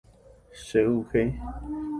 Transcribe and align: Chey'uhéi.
Chey'uhéi. 0.65 1.25